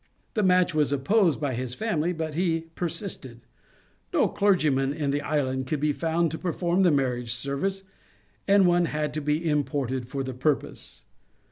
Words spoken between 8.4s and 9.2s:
and one had